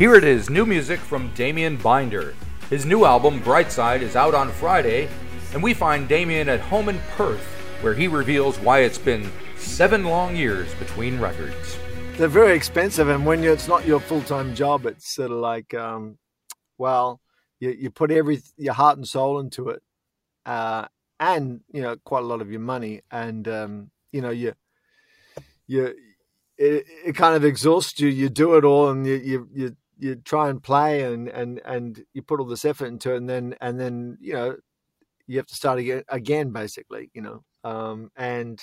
[0.00, 2.34] Here it is, new music from Damien Binder.
[2.70, 5.10] His new album, Brightside, is out on Friday,
[5.52, 7.44] and we find Damien at home in Perth,
[7.82, 11.76] where he reveals why it's been seven long years between records.
[12.16, 15.74] They're very expensive, and when it's not your full time job, it's sort of like,
[15.74, 16.16] um,
[16.78, 17.20] well,
[17.58, 19.82] you, you put every your heart and soul into it,
[20.46, 20.86] uh,
[21.18, 24.54] and you know quite a lot of your money, and um, you know you
[25.66, 25.94] you
[26.56, 28.08] it, it kind of exhausts you.
[28.08, 32.04] You do it all, and you you you, you try and play, and, and and
[32.12, 34.56] you put all this effort into it, and then and then you know
[35.26, 38.60] you have to start again, again basically, you know, um, and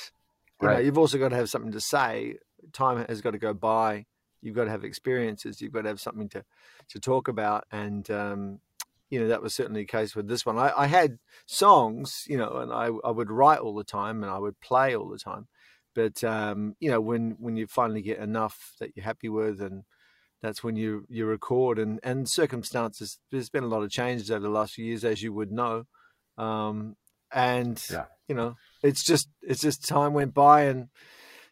[0.62, 0.73] you right.
[0.76, 2.36] know you've also got to have something to say.
[2.73, 4.05] Time has got to go by.
[4.42, 5.62] You've got to have experiences.
[5.62, 6.44] You've got to have something to
[6.90, 8.59] to talk about, and um,
[9.09, 10.58] you know that was certainly the case with this one.
[10.58, 14.31] I, I had songs, you know, and I, I would write all the time and
[14.31, 15.48] I would play all the time.
[15.95, 19.83] But um, you know, when when you finally get enough that you're happy with, and
[20.41, 21.80] that's when you you record.
[21.80, 25.21] And and circumstances, there's been a lot of changes over the last few years, as
[25.21, 25.83] you would know.
[26.38, 26.95] Um,
[27.31, 28.05] and yeah.
[28.27, 30.88] you know, it's just it's just time went by, and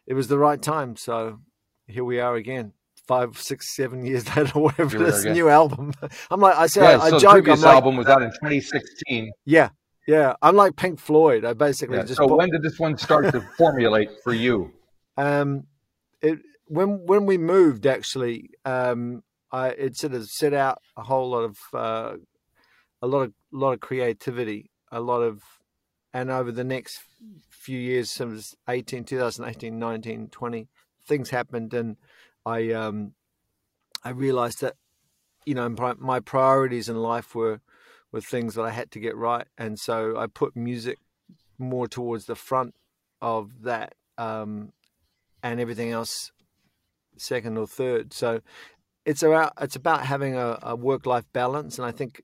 [0.06, 0.96] it was the right time.
[0.96, 1.40] So
[1.86, 2.72] here we are again
[3.06, 5.92] five, six, seven years later, whatever this new album.
[6.30, 7.22] I'm like, I say, yeah, I, so I joke.
[7.22, 9.30] The previous I'm album was out in 2016.
[9.44, 9.70] Yeah,
[10.06, 10.34] yeah.
[10.42, 11.44] I'm like Pink Floyd.
[11.44, 12.16] I basically yeah, just.
[12.16, 14.72] So when did this one start to formulate for you?
[15.18, 15.64] Um,
[16.20, 19.22] it when when we moved actually, um,
[19.52, 22.16] I it sort of set out a whole lot of uh,
[23.00, 25.42] a lot of lot of creativity, a lot of,
[26.12, 27.00] and over the next
[27.50, 30.68] few years, since 18, 2018, 19, 20,
[31.06, 31.96] things happened and
[32.44, 33.12] I um,
[34.04, 34.74] I realized that
[35.44, 37.60] you know my priorities in life were
[38.12, 40.98] were things that I had to get right, and so I put music
[41.58, 42.74] more towards the front
[43.20, 44.72] of that, um,
[45.42, 46.30] and everything else
[47.18, 48.12] second or third.
[48.12, 48.40] So
[49.04, 52.22] it's about it's about having a, a work life balance, and I think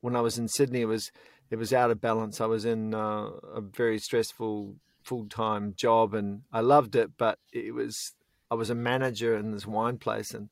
[0.00, 1.10] when I was in Sydney, it was
[1.50, 2.40] it was out of balance.
[2.40, 7.38] I was in uh, a very stressful full time job, and I loved it, but
[7.52, 8.12] it was
[8.50, 10.48] I was a manager in this wine place, and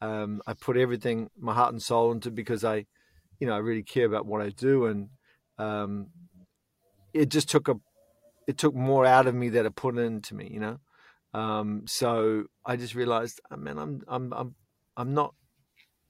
[0.00, 2.86] um, I put everything, my heart and soul into because I,
[3.38, 5.10] you know, I really care about what I do, and
[5.58, 6.08] um,
[7.14, 7.74] it just took a,
[8.48, 10.78] it took more out of me that it put into me, you know.
[11.34, 14.54] Um, so I just realized, I oh, mean, I'm, I'm, I'm,
[14.96, 15.34] I'm not,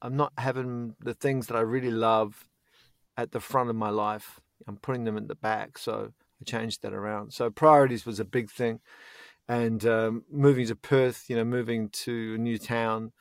[0.01, 2.49] I'm not having the things that I really love
[3.17, 4.41] at the front of my life.
[4.67, 5.79] I'm putting them at the back.
[5.79, 7.33] So I changed that around.
[7.33, 8.81] So priorities was a big thing
[9.49, 13.13] and um, moving to Perth, you know, moving to a new town,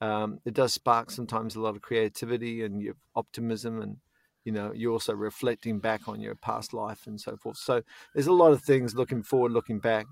[0.00, 3.96] um, it does spark sometimes a lot of creativity and your optimism, and
[4.44, 7.58] you know, you're also reflecting back on your past life and so forth.
[7.58, 7.82] So
[8.14, 10.06] there's a lot of things looking forward, looking back,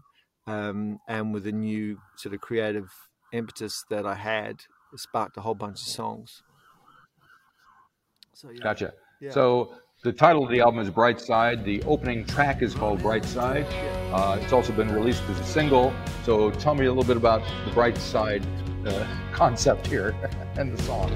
[0.47, 2.89] um, and with a new sort of creative
[3.33, 4.62] impetus that I had,
[4.93, 6.43] it sparked a whole bunch of songs.
[8.33, 8.62] So yeah.
[8.62, 8.93] Gotcha.
[9.21, 9.31] Yeah.
[9.31, 9.75] So
[10.05, 11.65] the title of the album is Bright Side.
[11.65, 13.67] The opening track is called Bright Side.
[14.12, 15.93] Uh, it's also been released as a single.
[16.25, 18.47] So tell me a little bit about the Bright Side
[18.87, 20.15] uh, concept here
[20.56, 21.11] and the song.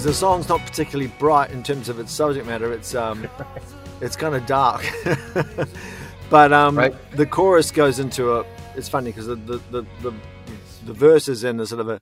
[0.00, 2.72] Because the song's not particularly bright in terms of its subject matter.
[2.72, 3.28] It's um,
[4.00, 4.82] it's kind of dark,
[6.30, 6.94] but um, right.
[7.12, 8.46] the chorus goes into a.
[8.76, 10.12] It's funny because the the, the the
[10.86, 12.00] the verse is in a sort of a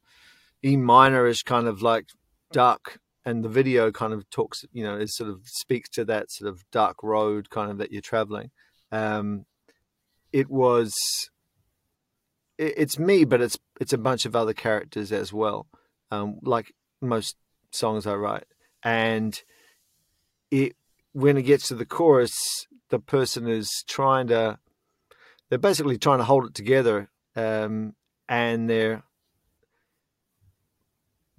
[0.64, 2.06] E minorish kind of like
[2.53, 4.65] dark, and the video kind of talks.
[4.72, 7.91] You know, it sort of speaks to that sort of dark road kind of that
[7.91, 8.53] you're traveling.
[8.92, 9.45] Um,
[10.33, 10.95] it was.
[12.59, 15.66] It, it's me, but it's it's a bunch of other characters as well.
[16.12, 17.34] Um, like most
[17.70, 18.47] songs I write,
[18.82, 19.41] and
[20.50, 20.76] it
[21.12, 24.59] when it gets to the chorus, the person is trying to
[25.48, 27.94] they're basically trying to hold it together, um,
[28.28, 29.03] and they're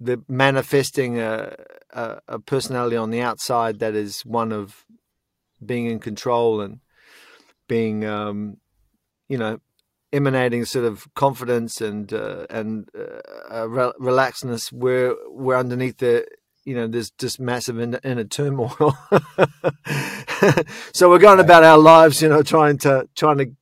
[0.00, 1.54] they're manifesting a,
[1.90, 4.84] a, a personality on the outside that is one of
[5.64, 6.80] being in control and
[7.68, 8.56] being um,
[9.28, 9.60] you know
[10.12, 16.26] emanating sort of confidence and uh, and uh, re- relaxedness where where underneath the
[16.64, 18.96] you know there's just massive inner, inner turmoil.
[20.94, 23.52] So we're going about our lives you know trying to trying to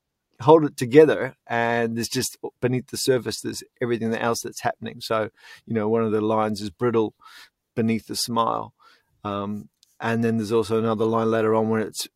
[0.41, 5.01] hold it together and there's just beneath the surface there's everything else that's happening.
[5.01, 5.31] So
[5.67, 7.15] you know one of the lines is brittle
[7.75, 8.75] beneath the smile
[9.25, 9.69] Um,
[10.01, 12.09] and then there's also another line later on where it's,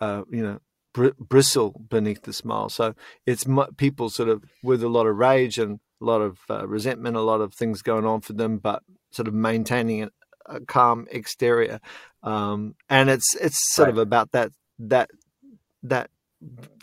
[0.00, 0.60] uh, you know,
[0.94, 2.70] br- bristle beneath the smile.
[2.70, 2.94] So
[3.26, 3.44] it's
[3.76, 7.20] people sort of with a lot of rage and a lot of uh, resentment, a
[7.20, 10.10] lot of things going on for them, but sort of maintaining a,
[10.46, 11.80] a calm exterior.
[12.22, 13.92] Um, and it's it's sort right.
[13.92, 15.10] of about that that
[15.82, 16.08] that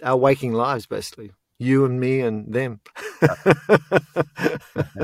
[0.03, 2.79] our waking lives basically you and me and them.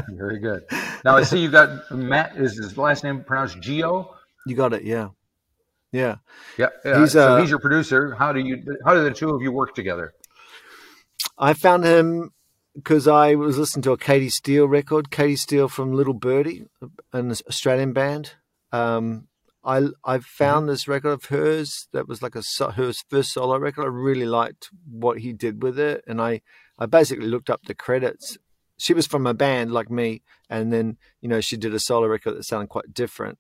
[0.09, 0.63] Very good.
[1.05, 2.35] Now I see you've got Matt.
[2.35, 4.15] Is his last name pronounced Geo?
[4.47, 4.83] You got it.
[4.83, 5.09] Yeah.
[5.91, 6.17] Yeah.
[6.57, 6.67] Yeah.
[6.83, 6.99] yeah.
[7.01, 8.15] He's, so uh, he's your producer.
[8.15, 8.77] How do you?
[8.85, 10.13] How do the two of you work together?
[11.37, 12.31] I found him
[12.75, 15.11] because I was listening to a Katy Steele record.
[15.11, 16.65] Katy Steele from Little Birdy,
[17.13, 18.33] an Australian band.
[18.71, 19.27] Um,
[19.63, 20.69] I I found mm-hmm.
[20.69, 23.83] this record of hers that was like a her first solo record.
[23.83, 26.41] I really liked what he did with it, and I
[26.77, 28.37] I basically looked up the credits.
[28.77, 32.07] She was from a band like me, and then you know she did a solo
[32.07, 33.39] record that sounded quite different,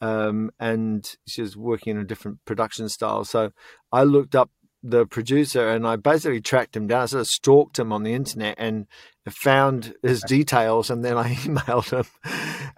[0.00, 3.24] um, and she was working in a different production style.
[3.24, 3.52] So
[3.92, 4.50] I looked up
[4.82, 7.02] the producer and I basically tracked him down.
[7.02, 8.86] I sort of stalked him on the internet and
[9.28, 10.90] found his details.
[10.90, 12.06] And then I emailed him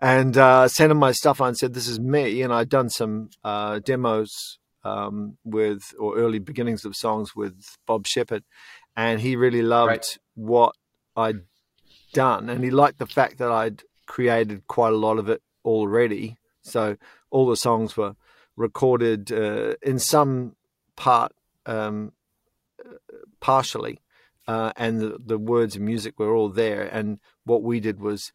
[0.01, 2.43] and uh, sent him my stuff and said, This is me.
[2.43, 8.07] And I'd done some uh, demos um, with, or early beginnings of songs with Bob
[8.07, 8.43] Shepard.
[8.97, 10.19] And he really loved right.
[10.35, 10.75] what
[11.17, 11.41] I'd
[12.13, 12.51] done.
[12.51, 16.37] And he liked the fact that I'd created quite a lot of it already.
[16.62, 16.97] So
[17.31, 18.14] all the songs were
[18.56, 20.56] recorded uh, in some
[20.97, 21.32] part
[21.67, 22.12] um,
[23.41, 23.99] partially,
[24.47, 26.82] uh, and the, the words and music were all there.
[26.82, 28.32] And what we did was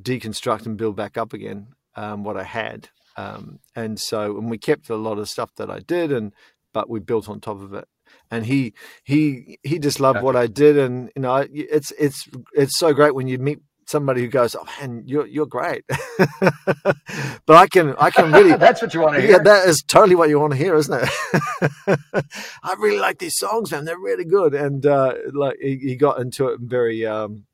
[0.00, 2.88] deconstruct and build back up again um, what I had.
[3.16, 6.32] Um, and so, and we kept a lot of stuff that I did, and
[6.72, 7.88] but we built on top of it.
[8.30, 12.78] And he he he just loved what I did, and you know, it's it's it's
[12.78, 17.66] so great when you meet somebody who goes, "Oh man, you're you're great," but I
[17.68, 19.32] can I can really that's what you want to hear.
[19.32, 21.98] Yeah, that is totally what you want to hear, isn't it?
[22.62, 23.84] I really like these songs, man.
[23.84, 27.46] They're really good, and uh, like he, he, got into it very um,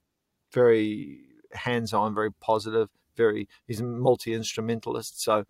[0.52, 1.20] very
[1.52, 3.48] hands on, very positive, very.
[3.66, 5.44] He's a multi instrumentalist, so.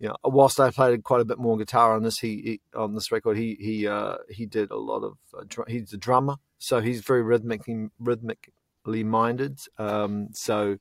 [0.00, 2.94] You know, whilst I played quite a bit more guitar on this, he, he on
[2.94, 5.18] this record, he he uh, he did a lot of.
[5.32, 7.62] Uh, dr- he's a drummer, so he's very rhythmic,
[8.00, 8.50] rhythmic
[8.86, 9.60] minded.
[9.78, 10.78] Um, so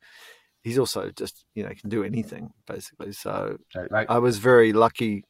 [0.62, 3.12] he's also just you know can do anything basically.
[3.12, 3.58] So.
[4.08, 5.24] I was very lucky.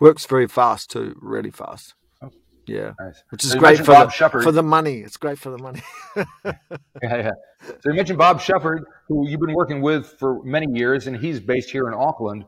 [0.00, 1.94] Works very fast too, really fast.
[2.22, 2.30] Oh,
[2.66, 3.22] yeah, nice.
[3.30, 4.98] which is so great for the, for the money.
[4.98, 5.82] It's great for the money.
[6.44, 6.54] yeah,
[7.02, 7.30] yeah.
[7.62, 11.40] So you mentioned Bob Shepherd, who you've been working with for many years, and he's
[11.40, 12.44] based here in Auckland.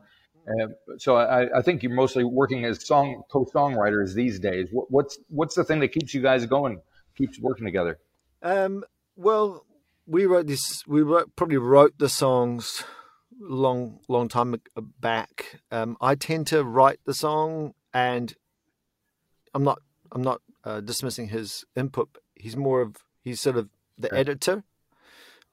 [0.47, 0.67] Uh,
[0.97, 4.69] so I, I, think you're mostly working as song co-songwriters these days.
[4.71, 6.81] What, what's what's the thing that keeps you guys going,
[7.15, 7.99] keeps working together?
[8.41, 8.83] Um,
[9.15, 9.65] well,
[10.05, 10.85] we wrote this.
[10.87, 12.83] We wrote, probably wrote the songs
[13.39, 14.55] long, long time
[14.99, 15.61] back.
[15.71, 18.33] Um, I tend to write the song, and
[19.53, 19.79] I'm not.
[20.11, 22.09] I'm not uh, dismissing his input.
[22.35, 22.97] He's more of.
[23.23, 24.63] He's sort of the editor.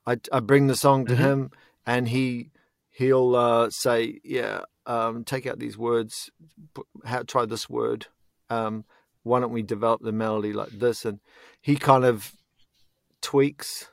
[0.07, 1.23] I, I bring the song to mm-hmm.
[1.23, 1.51] him,
[1.87, 2.51] and he
[2.91, 6.31] he'll uh, say, "Yeah, um, take out these words.
[7.05, 8.07] How, try this word.
[8.51, 8.85] Um,
[9.23, 11.21] why don't we develop the melody like this?" And
[11.61, 12.33] he kind of
[13.21, 13.89] tweaks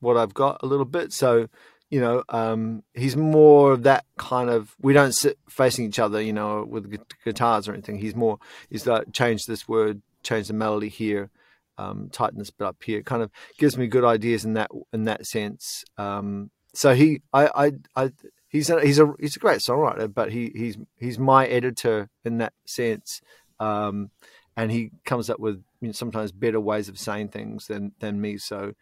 [0.00, 1.12] what I've got a little bit.
[1.12, 1.48] So,
[1.90, 4.74] you know, um, he's more of that kind of.
[4.80, 7.98] We don't sit facing each other, you know, with guitars or anything.
[7.98, 8.38] He's more.
[8.68, 11.30] He's like change this word, change the melody here,
[11.78, 13.02] um, tighten this bit up here.
[13.02, 15.84] Kind of gives me good ideas in that in that sense.
[15.98, 18.12] Um, so he, I, I, I,
[18.48, 22.38] he's a he's a he's a great songwriter, but he he's he's my editor in
[22.38, 23.20] that sense.
[23.58, 24.10] Um,
[24.56, 28.20] and he comes up with you know, sometimes better ways of saying things than than
[28.20, 28.38] me.
[28.38, 28.72] So,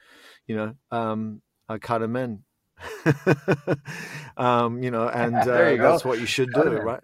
[0.47, 2.43] you know, um, I cut him in.
[4.37, 7.03] um, you know, and uh, you that's what you should do, right?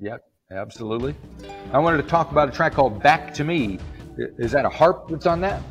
[0.00, 1.14] yep, absolutely.
[1.72, 3.78] I wanted to talk about a track called "Back to Me."
[4.16, 5.62] Is that a harp that's on that?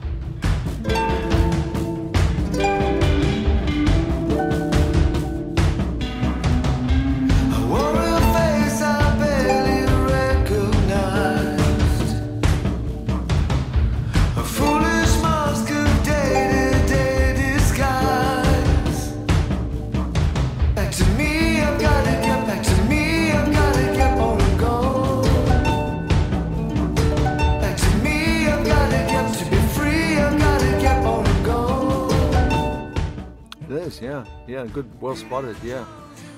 [34.02, 35.58] Yeah, yeah, good, well spotted.
[35.64, 35.86] Yeah,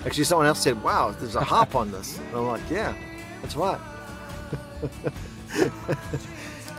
[0.06, 2.96] actually, someone else said, "Wow, there's a harp on this." And I'm like, "Yeah,
[3.42, 3.80] that's right."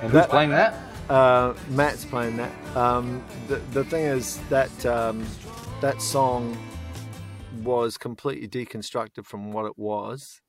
[0.02, 0.74] and who's playing that?
[1.08, 2.52] Uh, Matt's playing that.
[2.76, 5.26] Um, the the thing is that um,
[5.80, 6.56] that song
[7.62, 10.40] was completely deconstructed from what it was.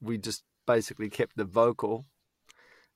[0.00, 2.06] We just basically kept the vocal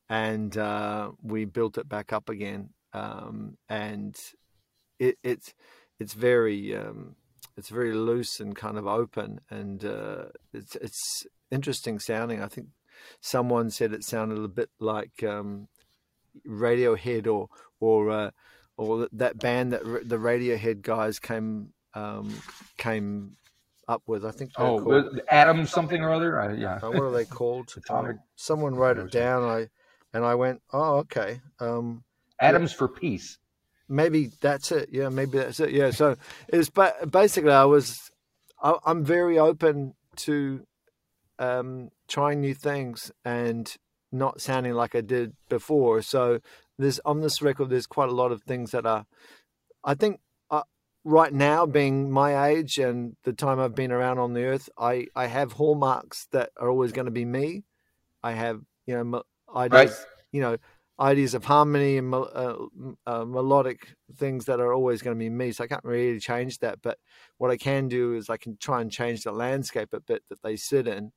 [0.08, 2.70] and uh, we built it back up again.
[2.92, 4.18] Um, and
[4.98, 5.52] it, it's
[5.98, 7.16] it's very um,
[7.56, 12.42] it's very loose and kind of open, and uh, it's it's interesting sounding.
[12.42, 12.68] I think
[13.20, 15.68] someone said it sounded a bit like um,
[16.46, 17.48] Radiohead or
[17.80, 18.30] or uh,
[18.76, 22.42] or that band that the Radiohead guys came um,
[22.76, 23.36] came
[23.88, 24.24] up with.
[24.24, 24.52] I think.
[24.58, 26.40] Oh, Adam something or other.
[26.40, 26.78] Uh, yeah.
[26.82, 27.74] Uh, what are they called?
[27.88, 29.44] Um, someone wrote it down.
[29.44, 29.68] I
[30.16, 31.42] and I went, oh, okay.
[31.60, 32.02] Um,
[32.40, 32.78] Atoms yeah.
[32.78, 33.38] for peace.
[33.88, 34.88] Maybe that's it.
[34.92, 35.70] Yeah, maybe that's it.
[35.70, 35.90] Yeah.
[35.90, 36.16] So
[36.48, 38.10] it's but basically I was
[38.62, 40.66] I, am very open to
[41.38, 43.74] um, trying new things and
[44.12, 46.02] not sounding like I did before.
[46.02, 46.40] So
[46.78, 49.06] there's on this record, there's quite a lot of things that are,
[49.84, 50.62] I think, uh,
[51.04, 55.06] right now, being my age and the time I've been around on the earth, I
[55.14, 57.64] I have hallmarks that are always going to be me.
[58.22, 59.22] I have you know
[59.54, 60.06] ideas, right.
[60.32, 60.56] you know
[60.98, 62.56] ideas of harmony and uh,
[63.06, 65.52] uh, melodic things that are always going to be me.
[65.52, 66.80] So I can't really change that.
[66.82, 66.98] But
[67.38, 70.42] what I can do is I can try and change the landscape a bit that
[70.42, 71.12] they sit in,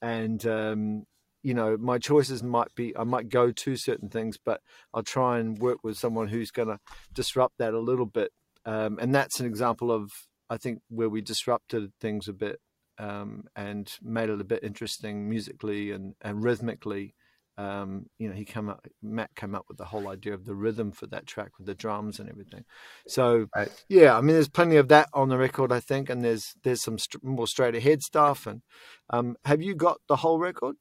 [0.00, 1.04] and um,
[1.42, 4.60] you know my choices might be I might go to certain things, but
[4.94, 6.78] I'll try and work with someone who's going to
[7.12, 8.32] disrupt that a little bit.
[8.64, 10.10] Um, and that's an example of
[10.50, 12.60] I think where we disrupted things a bit
[12.98, 17.14] um, and made it a bit interesting musically and, and rhythmically
[17.58, 20.54] um, you know, he came up, Matt came up with the whole idea of the
[20.54, 22.64] rhythm for that track with the drums and everything.
[23.08, 23.68] So, right.
[23.88, 26.80] yeah, I mean, there's plenty of that on the record, I think, and there's there's
[26.80, 28.46] some st- more straight ahead stuff.
[28.46, 28.62] And
[29.10, 30.76] um, have you got the whole record?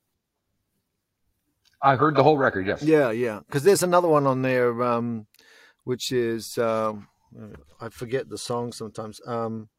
[1.81, 2.83] I heard the whole record, yes.
[2.83, 5.25] Yeah, yeah, because there's another one on there, um,
[5.83, 7.07] which is um,
[7.81, 9.19] I forget the song sometimes.
[9.25, 9.69] Um,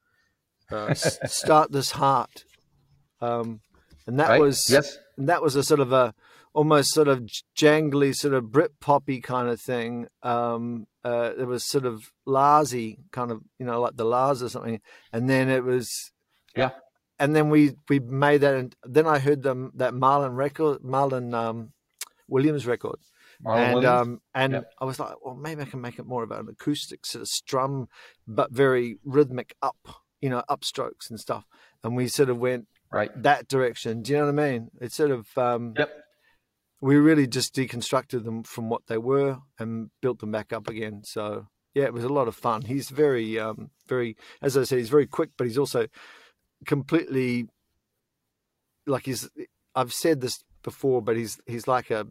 [0.71, 2.45] uh, Start this heart,
[3.21, 3.61] um,
[4.09, 4.41] and that right.
[4.41, 6.13] was yes, that was a sort of a
[6.55, 10.09] almost sort of jangly, sort of Brit poppy kind of thing.
[10.23, 14.49] Um, uh, it was sort of Larsy, kind of, you know, like the La's or
[14.49, 14.81] something.
[15.13, 16.13] And then it was,
[16.57, 16.71] yeah.
[17.21, 21.35] And then we we made that, and then I heard them that Marlon record, Marlon
[21.35, 21.73] um,
[22.29, 22.99] Williams record.
[23.45, 24.01] Marlon and Williams?
[24.01, 24.65] um and.
[24.81, 27.29] I was like, well, maybe I can make it more of an acoustic sort of
[27.29, 27.89] strum,
[28.27, 31.45] but very rhythmic up, you know, upstrokes and stuff.
[31.83, 34.03] And we sort of went right that direction.
[34.03, 34.71] Do you know what I mean?
[34.81, 35.91] It's sort of um, yep
[36.81, 41.03] we really just deconstructed them from what they were and built them back up again.
[41.05, 42.63] So yeah, it was a lot of fun.
[42.63, 45.87] He's very, um, very, as I said, he's very quick, but he's also
[46.67, 47.47] completely
[48.87, 49.29] like he's.
[49.75, 52.07] I've said this before, but he's he's like a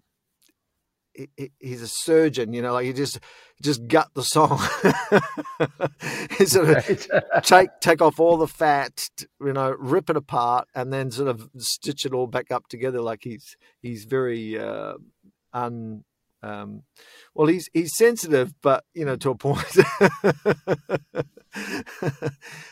[1.59, 3.19] he's a surgeon, you know, like he just
[3.62, 4.62] just gut the song.
[6.38, 7.07] he sort of right.
[7.43, 9.09] take take off all the fat,
[9.41, 13.01] you know, rip it apart, and then sort of stitch it all back up together.
[13.01, 14.93] Like he's he's very uh,
[15.53, 16.03] un.
[16.43, 16.83] Um,
[17.33, 19.62] well, he's he's sensitive, but you know, to a point.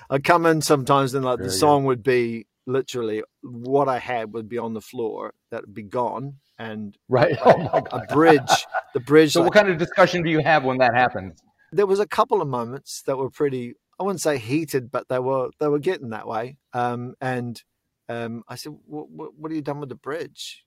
[0.09, 4.49] I come in sometimes, and like the song would be literally what I had would
[4.49, 7.37] be on the floor that would be gone and right.
[7.45, 10.77] oh a bridge the bridge so like, what kind of discussion do you have when
[10.79, 11.41] that happens?
[11.71, 15.19] There was a couple of moments that were pretty i wouldn't say heated but they
[15.19, 17.63] were they were getting that way um, and
[18.09, 20.63] um, i said what, what, what, are you done with the bridge?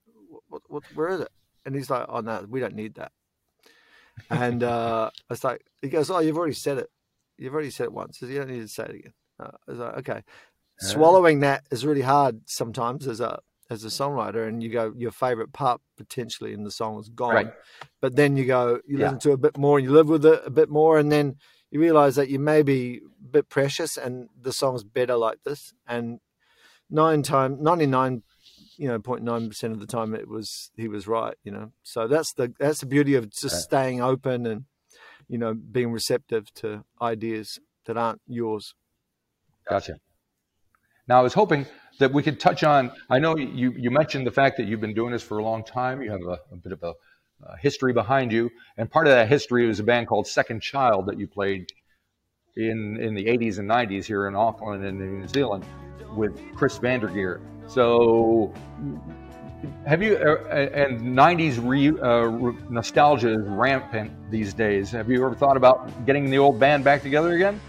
[0.49, 1.31] What, what, where is it?
[1.65, 3.13] And he's like oh no we don't need that.
[4.31, 6.91] And uh, i was like he goes oh you've already said it.
[7.37, 8.19] You've already said it once.
[8.19, 9.15] So you don't need to say it again.
[9.41, 10.23] Uh, i was like okay
[10.81, 15.11] swallowing that is really hard sometimes as a as a songwriter and you go your
[15.11, 17.53] favorite part potentially in the song is gone right.
[18.01, 19.07] but then you go you yeah.
[19.07, 21.37] listen to a bit more and you live with it a bit more and then
[21.71, 25.75] you realize that you may be a bit precious and the song's better like this
[25.87, 26.21] and
[26.89, 28.23] nine time 99
[28.79, 32.09] you know 0.9 percent of the time it was he was right you know so
[32.09, 33.63] that's the that's the beauty of just right.
[33.63, 34.65] staying open and
[35.29, 38.75] you know being receptive to ideas that aren't yours
[39.69, 39.99] gotcha
[41.09, 41.67] now i was hoping
[41.99, 42.91] that we could touch on.
[43.11, 45.65] I know you, you mentioned the fact that you've been doing this for a long
[45.65, 46.01] time.
[46.01, 46.95] You have a, a bit of a,
[47.45, 51.07] a, history behind you, and part of that history was a band called Second Child
[51.07, 51.71] that you played
[52.57, 55.65] in in the 80s and 90s here in Auckland and in New Zealand
[56.15, 57.41] with Chris van de Geer.
[57.67, 58.53] So,
[59.87, 64.91] have you uh, and 90s re, uh, nostalgia is rampant these days.
[64.93, 67.61] Have you ever thought about getting the old band back together again?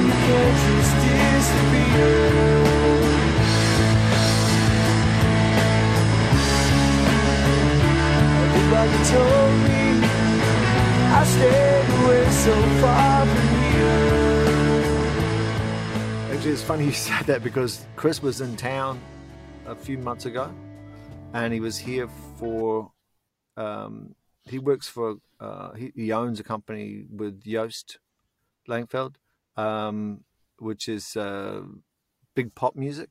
[0.00, 2.36] You can't just disappear.
[8.86, 9.84] You told me,
[11.10, 13.56] I stayed away so far from
[16.46, 19.00] actually, it's funny you said that because Chris was in town
[19.66, 20.54] a few months ago,
[21.32, 22.92] and he was here for.
[23.56, 25.16] Um, he works for.
[25.40, 27.98] Uh, he, owns a company with Joost
[28.68, 29.16] Langeveld,
[29.56, 30.24] um,
[30.58, 31.62] which is uh,
[32.34, 33.10] big pop music.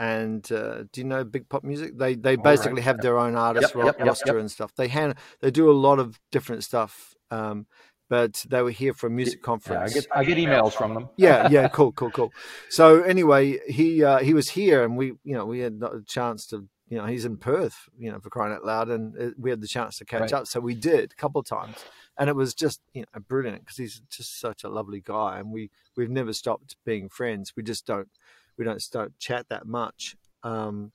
[0.00, 1.98] And uh, do you know Big Pop Music?
[1.98, 2.84] They they basically right.
[2.84, 4.72] have their own artist yep, yep, roster and stuff.
[4.76, 7.16] They hand they do a lot of different stuff.
[7.32, 7.66] Um,
[8.08, 9.94] but they were here for a music conference.
[9.94, 11.08] Yeah, I get I get emails from them.
[11.16, 12.32] yeah, yeah, cool, cool, cool.
[12.70, 16.46] So anyway, he uh, he was here, and we you know we had a chance
[16.46, 19.50] to you know he's in Perth, you know, for crying out loud, and it, we
[19.50, 20.32] had the chance to catch right.
[20.32, 20.46] up.
[20.46, 21.76] So we did a couple of times,
[22.18, 25.52] and it was just you know brilliant because he's just such a lovely guy, and
[25.52, 27.52] we we've never stopped being friends.
[27.56, 28.08] We just don't
[28.56, 30.16] we don't start chat that much.
[30.42, 30.92] Um,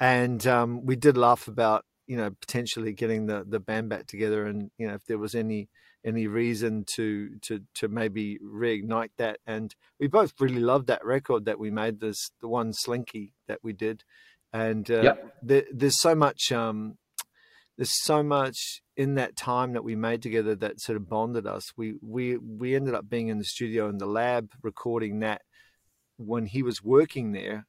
[0.00, 4.46] and um, we did laugh about you know potentially getting the the band back together,
[4.46, 5.68] and you know if there was any
[6.04, 9.38] any reason to to to maybe reignite that.
[9.46, 12.00] And we both really loved that record that we made.
[12.00, 14.04] This the one Slinky that we did,
[14.54, 15.34] and uh, yep.
[15.42, 16.50] there, there's so much.
[16.50, 16.96] Um,
[17.76, 21.72] there's so much in that time that we made together that sort of bonded us.
[21.76, 25.42] We we we ended up being in the studio in the lab recording that
[26.16, 27.66] when he was working there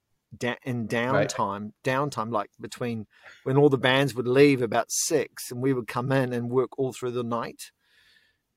[0.63, 1.71] in downtime, right.
[1.83, 3.07] downtime like between
[3.43, 6.77] when all the bands would leave about six, and we would come in and work
[6.77, 7.71] all through the night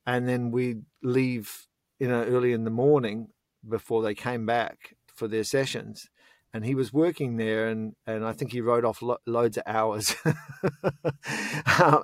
[0.08, 1.66] and then we'd leave
[2.00, 3.28] you know early in the morning
[3.68, 6.08] before they came back for their sessions
[6.54, 9.64] and he was working there and and I think he wrote off lo- loads of
[9.66, 10.14] hours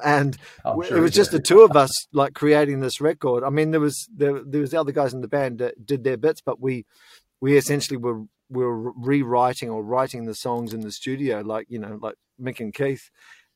[0.05, 3.71] and sure it was just the two of us like creating this record I mean
[3.71, 6.41] there was there, there was the other guys in the band that did their bits
[6.45, 6.85] but we
[7.41, 11.99] we essentially were were rewriting or writing the songs in the studio like you know
[12.01, 13.11] like Mick and Keith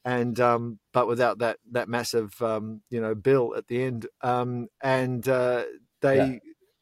[0.09, 4.07] and um, but without that that massive um, you know bill at the end.
[4.23, 5.65] Um, and uh,
[6.01, 6.39] they, yeah.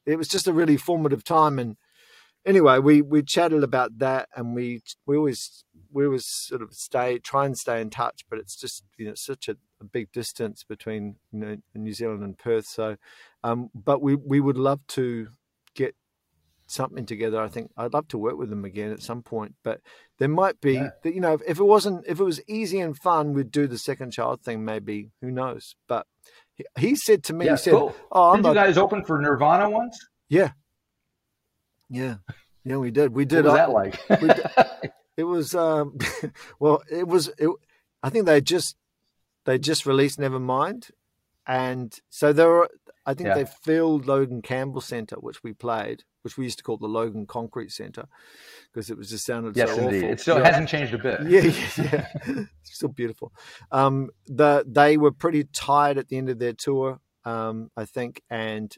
[0.06, 1.58] it was just a really formative time.
[1.58, 1.76] And
[2.46, 7.18] anyway, we we chatted about that, and we we always we always sort of stay
[7.18, 10.64] try and stay in touch, but it's just you know such a, a big distance
[10.64, 12.66] between you know New Zealand and Perth.
[12.66, 12.96] So,
[13.42, 15.28] um, but we we would love to
[15.74, 15.94] get
[16.68, 17.40] something together.
[17.40, 19.80] I think I'd love to work with them again at some point, but
[20.18, 20.90] there might be yeah.
[21.02, 23.78] that you know if it wasn't if it was easy and fun, we'd do the
[23.78, 24.64] second child thing.
[24.64, 25.74] Maybe who knows?
[25.88, 26.06] But
[26.54, 27.94] he, he said to me, yeah, he said, cool.
[28.12, 30.52] "Oh, I'm did you guys open for Nirvana once?" Yeah,
[31.88, 32.16] yeah,
[32.64, 32.76] yeah.
[32.76, 33.12] We did.
[33.12, 33.44] We did.
[33.44, 34.20] What was that like?
[34.20, 35.98] did, it was um,
[36.58, 36.82] well.
[36.90, 37.28] It was.
[37.38, 37.50] It,
[38.02, 38.76] I think they just
[39.44, 40.90] they just released Nevermind,
[41.46, 42.70] and so there were.
[43.06, 43.34] I think yeah.
[43.36, 47.24] they filled Logan Campbell Center, which we played, which we used to call the Logan
[47.24, 48.06] Concrete Center,
[48.72, 50.02] because it was just sounded yes, so indeed.
[50.02, 50.12] awful.
[50.12, 50.44] It still yeah.
[50.44, 51.20] hasn't changed a bit.
[51.28, 52.44] Yeah, yeah, yeah.
[52.64, 53.32] still beautiful.
[53.70, 58.22] Um, the they were pretty tired at the end of their tour, um, I think,
[58.28, 58.74] and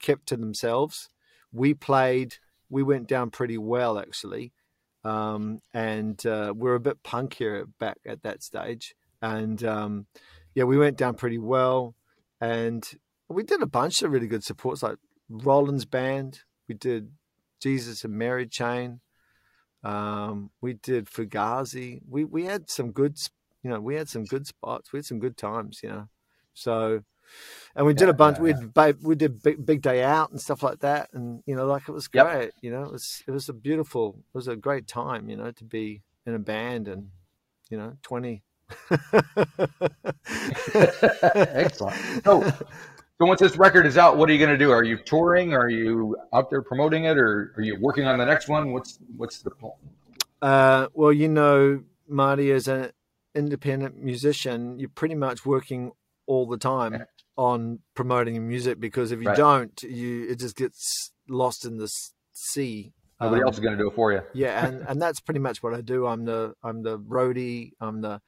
[0.00, 1.10] kept to themselves.
[1.52, 2.36] We played.
[2.68, 4.52] We went down pretty well actually,
[5.04, 8.94] um, and uh, we're a bit punkier back at that stage.
[9.22, 10.06] And um,
[10.54, 11.94] yeah, we went down pretty well,
[12.40, 12.86] and
[13.28, 14.96] we did a bunch of really good supports like
[15.28, 16.40] Rollins Band.
[16.68, 17.12] We did
[17.60, 19.00] Jesus and Mary Chain.
[19.82, 22.00] Um, we did Fugazi.
[22.08, 23.16] We we had some good,
[23.62, 24.92] you know, we had some good spots.
[24.92, 26.08] We had some good times, you know.
[26.54, 27.02] So,
[27.76, 28.38] and we did a bunch.
[28.38, 28.92] Yeah, yeah.
[29.00, 31.88] We we did big, big day out and stuff like that, and you know, like
[31.88, 32.24] it was great.
[32.24, 32.52] Yep.
[32.62, 35.28] You know, it was it was a beautiful, it was a great time.
[35.28, 37.10] You know, to be in a band and
[37.68, 38.42] you know, twenty.
[40.74, 41.96] Excellent.
[42.24, 44.72] So, so once this record is out, what are you going to do?
[44.72, 45.54] Are you touring?
[45.54, 48.72] Are you out there promoting it, or are you working on the next one?
[48.72, 49.72] What's what's the plan?
[50.40, 52.92] Uh, well, you know, Marty, as an
[53.34, 55.92] independent musician, you're pretty much working
[56.26, 57.04] all the time
[57.36, 59.36] on promoting music because if you right.
[59.36, 61.88] don't, you it just gets lost in the
[62.32, 62.92] sea.
[63.20, 64.22] Nobody um, else is going to do it for you.
[64.34, 66.06] yeah, and, and that's pretty much what I do.
[66.06, 67.72] I'm the I'm the roadie.
[67.80, 68.20] I'm the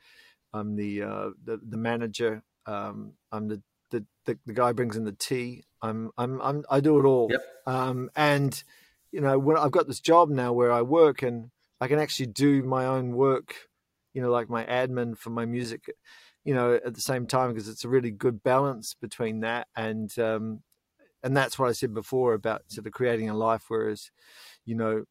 [0.52, 2.42] I'm the uh, the, the manager.
[2.66, 5.64] Um, I'm the the, the, the guy brings in the tea.
[5.82, 7.28] I'm I'm, I'm I do it all.
[7.30, 7.42] Yep.
[7.66, 8.62] Um, and
[9.12, 12.26] you know when I've got this job now where I work and I can actually
[12.26, 13.54] do my own work.
[14.14, 15.90] You know, like my admin for my music.
[16.48, 20.18] You know, at the same time because it's a really good balance between that and
[20.18, 20.62] um,
[21.22, 23.64] and that's what I said before about sort of creating a life.
[23.68, 24.10] Whereas,
[24.64, 25.04] you know,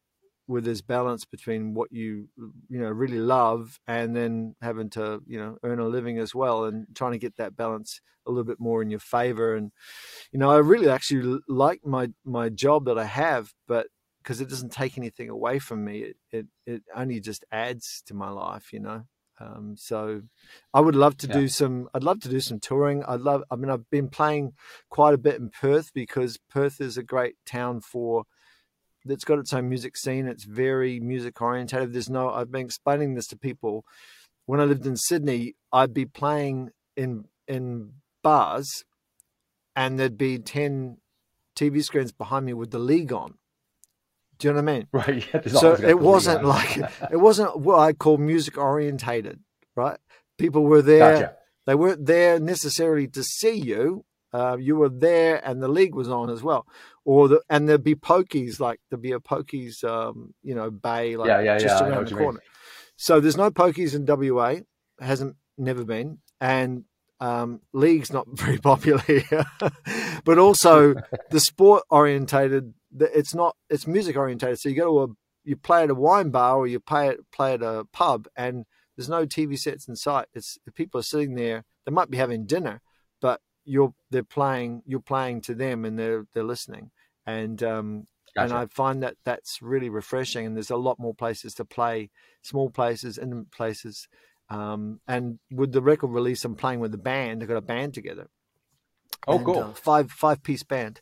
[0.48, 2.28] with this balance between what you
[2.68, 6.64] you know really love and then having to you know earn a living as well
[6.64, 9.70] and trying to get that balance a little bit more in your favor and
[10.32, 13.88] you know I really actually like my my job that I have but
[14.22, 18.14] because it doesn't take anything away from me it it, it only just adds to
[18.14, 19.04] my life you know
[19.40, 20.22] um, so
[20.74, 21.34] I would love to yeah.
[21.34, 24.52] do some I'd love to do some touring I'd love I mean I've been playing
[24.90, 28.24] quite a bit in Perth because Perth is a great town for
[29.04, 30.26] that's got its own music scene.
[30.26, 31.92] It's very music orientated.
[31.92, 32.30] There's no.
[32.30, 33.84] I've been explaining this to people.
[34.46, 38.84] When I lived in Sydney, I'd be playing in in bars,
[39.74, 40.98] and there'd be ten
[41.56, 43.34] TV screens behind me with the league on.
[44.38, 44.86] Do you know what I mean?
[44.92, 45.26] Right.
[45.34, 46.76] Yeah, so it wasn't like
[47.10, 49.40] it wasn't what I call music orientated,
[49.74, 49.98] right?
[50.38, 51.12] People were there.
[51.14, 51.34] Gotcha.
[51.66, 54.04] They weren't there necessarily to see you.
[54.32, 56.66] Uh, you were there, and the league was on as well.
[57.04, 61.16] Or the and there'd be pokies, like there'd be a pokies, um, you know, bay,
[61.16, 62.40] like yeah, yeah, just yeah, around the corner.
[62.96, 64.56] So there's no pokies in WA.
[65.00, 66.84] Hasn't never been, and
[67.20, 69.46] um, league's not very popular here.
[70.24, 70.94] but also
[71.30, 72.74] the sport orientated.
[72.98, 73.56] It's not.
[73.68, 74.58] It's music orientated.
[74.58, 77.18] So you go to a you play at a wine bar or you play at
[77.32, 80.26] play at a pub, and there's no TV sets in sight.
[80.34, 81.64] It's people are sitting there.
[81.86, 82.82] They might be having dinner,
[83.20, 84.82] but you're they're playing.
[84.86, 86.90] You're playing to them, and they're they're listening.
[87.26, 88.44] And um, gotcha.
[88.44, 90.46] and I find that that's really refreshing.
[90.46, 92.10] And there's a lot more places to play,
[92.42, 94.08] small places, intimate places.
[94.50, 97.42] Um, and with the record release, I'm playing with the band.
[97.42, 98.28] I got a band together.
[99.26, 99.58] Oh, and, cool!
[99.58, 101.00] Uh, five five piece band,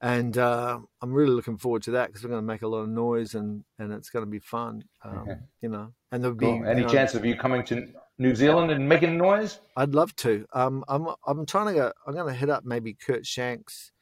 [0.00, 2.78] and uh, I'm really looking forward to that because we're going to make a lot
[2.78, 5.36] of noise and and it's going to be fun, um, okay.
[5.60, 5.92] you know.
[6.12, 6.60] And there'll cool.
[6.60, 7.86] be any know, chance of you coming to
[8.18, 9.60] New Zealand and making noise?
[9.76, 10.46] I'd love to.
[10.52, 11.92] Um, I'm I'm trying to go.
[12.06, 13.92] I'm going to hit up maybe Kurt Shanks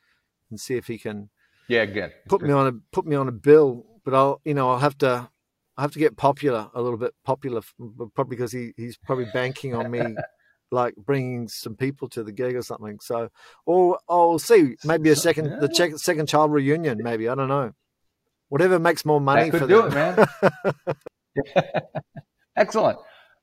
[0.51, 1.31] and see if he can.
[1.69, 2.13] Yeah, good.
[2.29, 2.49] Put good.
[2.49, 5.29] me on a put me on a bill, but I'll you know I'll have to
[5.77, 7.61] I have to get popular a little bit popular,
[8.15, 10.01] probably because he, he's probably banking on me
[10.71, 12.99] like bringing some people to the gig or something.
[13.01, 13.31] So,
[13.67, 15.59] or I'll see maybe a second yeah.
[15.61, 16.99] the check, second child reunion.
[17.03, 17.73] Maybe I don't know.
[18.49, 20.19] Whatever makes more money that could do them.
[20.19, 20.95] it, man.
[22.57, 22.99] Excellent.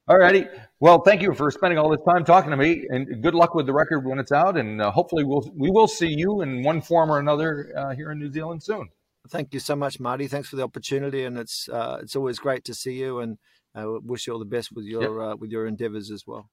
[0.08, 0.46] All righty.
[0.80, 3.66] Well, thank you for spending all this time talking to me, and good luck with
[3.66, 4.56] the record when it's out.
[4.56, 8.12] And uh, hopefully, we'll we will see you in one form or another uh, here
[8.12, 8.90] in New Zealand soon.
[9.30, 10.28] Thank you so much, Marty.
[10.28, 13.20] Thanks for the opportunity, and it's uh, it's always great to see you.
[13.20, 13.40] And
[13.74, 15.34] I uh, wish you all the best with your yep.
[15.34, 16.50] uh, with your endeavors as well.